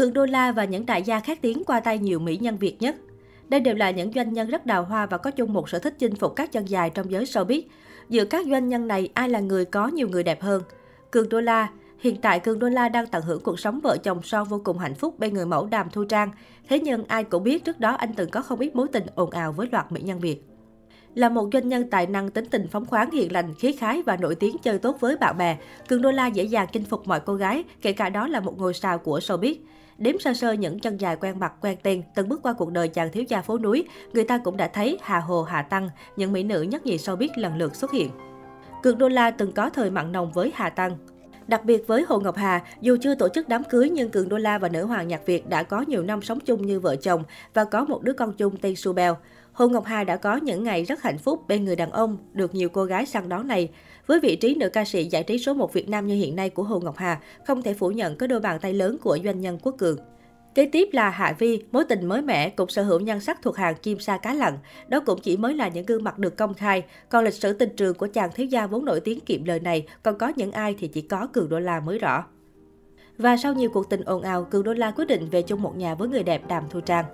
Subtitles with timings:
[0.00, 2.82] Cường đô la và những đại gia khác tiếng qua tay nhiều mỹ nhân Việt
[2.82, 2.96] nhất.
[3.48, 5.94] Đây đều là những doanh nhân rất đào hoa và có chung một sở thích
[5.98, 7.62] chinh phục các chân dài trong giới showbiz.
[8.08, 10.62] Giữa các doanh nhân này, ai là người có nhiều người đẹp hơn?
[11.10, 11.68] Cường đô la,
[11.98, 14.78] Hiện tại, Cường Đô La đang tận hưởng cuộc sống vợ chồng son vô cùng
[14.78, 16.30] hạnh phúc bên người mẫu Đàm Thu Trang.
[16.68, 19.30] Thế nhưng ai cũng biết trước đó anh từng có không ít mối tình ồn
[19.30, 20.44] ào với loạt mỹ nhân Việt.
[21.14, 24.16] Là một doanh nhân tài năng tính tình phóng khoáng hiền lành, khí khái và
[24.16, 25.56] nổi tiếng chơi tốt với bạn bè,
[25.88, 28.58] Cường Đô La dễ dàng chinh phục mọi cô gái, kể cả đó là một
[28.58, 29.54] ngôi sao của showbiz.
[30.00, 32.88] Đếm sơ sơ những chân dài quen mặt quen tên, từng bước qua cuộc đời
[32.88, 36.32] chàng thiếu gia phố núi, người ta cũng đã thấy Hà Hồ, Hà Tăng, những
[36.32, 38.10] mỹ nữ nhất nhì sau biết lần lượt xuất hiện.
[38.82, 40.96] Cường Đô La từng có thời mặn nồng với Hà Tăng.
[41.46, 44.38] Đặc biệt với Hồ Ngọc Hà, dù chưa tổ chức đám cưới nhưng Cường Đô
[44.38, 47.22] La và nữ hoàng nhạc Việt đã có nhiều năm sống chung như vợ chồng
[47.54, 49.12] và có một đứa con chung tên Subel.
[49.52, 52.54] Hồ Ngọc Hà đã có những ngày rất hạnh phúc bên người đàn ông, được
[52.54, 53.70] nhiều cô gái săn đón này.
[54.06, 56.50] Với vị trí nữ ca sĩ giải trí số 1 Việt Nam như hiện nay
[56.50, 59.40] của Hồ Ngọc Hà, không thể phủ nhận có đôi bàn tay lớn của doanh
[59.40, 59.98] nhân Quốc Cường.
[60.54, 63.56] Kế tiếp là Hạ Vi, mối tình mới mẻ, cũng sở hữu nhan sắc thuộc
[63.56, 64.58] hàng kim sa cá lặn.
[64.88, 66.82] Đó cũng chỉ mới là những gương mặt được công khai.
[67.08, 69.86] Còn lịch sử tình trường của chàng thiếu gia vốn nổi tiếng kiệm lời này,
[70.02, 72.24] còn có những ai thì chỉ có Cường Đô La mới rõ.
[73.18, 75.76] Và sau nhiều cuộc tình ồn ào, Cường Đô La quyết định về chung một
[75.76, 77.04] nhà với người đẹp Đàm Thu Trang.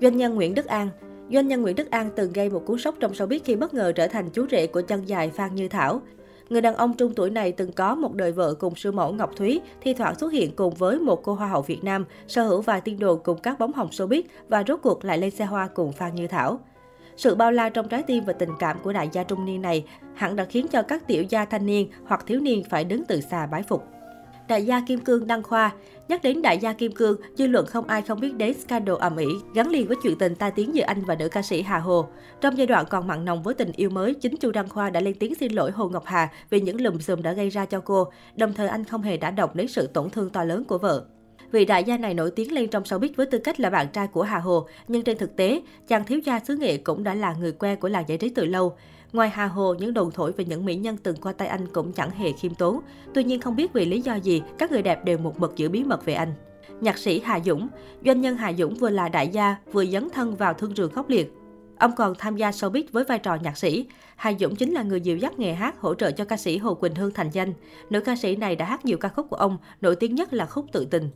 [0.00, 0.88] Doanh nhân Nguyễn Đức An
[1.32, 3.92] Doanh nhân Nguyễn Đức An từng gây một cú sốc trong showbiz khi bất ngờ
[3.92, 6.02] trở thành chú rể của chân dài Phan Như Thảo.
[6.48, 9.36] Người đàn ông trung tuổi này từng có một đời vợ cùng sư mẫu Ngọc
[9.36, 12.60] Thúy, thi thoảng xuất hiện cùng với một cô hoa hậu Việt Nam, sở hữu
[12.60, 15.68] vài tiên đồ cùng các bóng hồng showbiz và rốt cuộc lại lên xe hoa
[15.74, 16.60] cùng Phan Như Thảo.
[17.16, 19.84] Sự bao la trong trái tim và tình cảm của đại gia trung niên này
[20.14, 23.20] hẳn đã khiến cho các tiểu gia thanh niên hoặc thiếu niên phải đứng từ
[23.20, 23.84] xa bái phục.
[24.48, 25.72] Đại gia Kim Cương đăng khoa.
[26.08, 29.16] Nhắc đến đại gia Kim Cương, dư luận không ai không biết đến scandal ầm
[29.16, 31.78] ĩ gắn liền với chuyện tình tai tiếng giữa anh và nữ ca sĩ Hà
[31.78, 32.06] Hồ.
[32.40, 35.00] Trong giai đoạn còn mặn nồng với tình yêu mới, chính Chu Đăng Khoa đã
[35.00, 37.80] lên tiếng xin lỗi Hồ Ngọc Hà vì những lùm xùm đã gây ra cho
[37.80, 38.12] cô.
[38.36, 41.04] Đồng thời anh không hề đã động đến sự tổn thương to lớn của vợ.
[41.52, 44.06] Vị đại gia này nổi tiếng lên trong showbiz với tư cách là bạn trai
[44.06, 47.34] của Hà Hồ, nhưng trên thực tế, chàng thiếu gia xứ nghệ cũng đã là
[47.34, 48.76] người quen của làng giải trí từ lâu.
[49.12, 51.92] Ngoài Hà Hồ, những đồn thổi về những mỹ nhân từng qua tay anh cũng
[51.92, 52.80] chẳng hề khiêm tốn.
[53.14, 55.68] Tuy nhiên không biết vì lý do gì, các người đẹp đều một mực giữ
[55.68, 56.32] bí mật về anh.
[56.80, 57.68] Nhạc sĩ Hà Dũng
[58.04, 61.08] Doanh nhân Hà Dũng vừa là đại gia, vừa dấn thân vào thương trường khốc
[61.08, 61.32] liệt.
[61.78, 63.86] Ông còn tham gia showbiz với vai trò nhạc sĩ.
[64.16, 66.74] Hà Dũng chính là người dìu dắt nghề hát, hỗ trợ cho ca sĩ Hồ
[66.74, 67.52] Quỳnh Hương thành danh.
[67.90, 70.46] Nữ ca sĩ này đã hát nhiều ca khúc của ông, nổi tiếng nhất là
[70.46, 71.10] khúc Tự tình.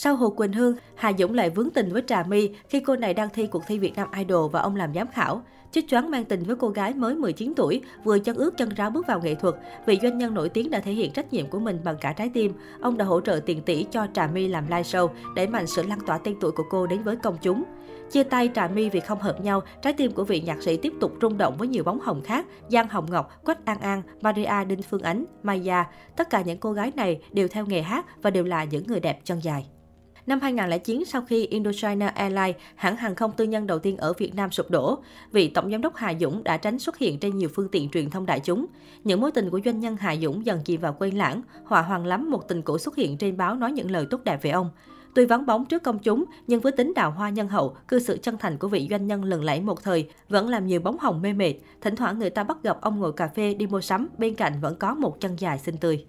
[0.00, 3.14] Sau Hồ Quỳnh Hương, Hà Dũng lại vướng tình với Trà My khi cô này
[3.14, 5.42] đang thi cuộc thi Việt Nam Idol và ông làm giám khảo.
[5.72, 8.90] Chích choáng mang tình với cô gái mới 19 tuổi, vừa chân ướt chân ráo
[8.90, 9.54] bước vào nghệ thuật.
[9.86, 12.30] Vị doanh nhân nổi tiếng đã thể hiện trách nhiệm của mình bằng cả trái
[12.34, 12.52] tim.
[12.80, 15.82] Ông đã hỗ trợ tiền tỷ cho Trà My làm live show, đẩy mạnh sự
[15.82, 17.64] lan tỏa tên tuổi của cô đến với công chúng.
[18.10, 20.92] Chia tay Trà My vì không hợp nhau, trái tim của vị nhạc sĩ tiếp
[21.00, 24.64] tục rung động với nhiều bóng hồng khác, Giang Hồng Ngọc, Quách An An, Maria
[24.68, 25.84] Đinh Phương Ánh, Maya.
[26.16, 29.00] Tất cả những cô gái này đều theo nghề hát và đều là những người
[29.00, 29.66] đẹp chân dài.
[30.28, 34.34] Năm 2009, sau khi Indochina Airlines, hãng hàng không tư nhân đầu tiên ở Việt
[34.34, 34.98] Nam sụp đổ,
[35.32, 38.10] vị tổng giám đốc Hà Dũng đã tránh xuất hiện trên nhiều phương tiện truyền
[38.10, 38.66] thông đại chúng.
[39.04, 42.06] Những mối tình của doanh nhân Hà Dũng dần chìm vào quên lãng, hòa hoàng
[42.06, 44.70] lắm một tình cũ xuất hiện trên báo nói những lời tốt đẹp về ông.
[45.14, 48.18] Tuy vắng bóng trước công chúng, nhưng với tính đào hoa nhân hậu, cư xử
[48.22, 51.22] chân thành của vị doanh nhân lừng lẫy một thời vẫn làm nhiều bóng hồng
[51.22, 51.54] mê mệt.
[51.80, 54.52] Thỉnh thoảng người ta bắt gặp ông ngồi cà phê đi mua sắm, bên cạnh
[54.60, 56.06] vẫn có một chân dài xinh tươi.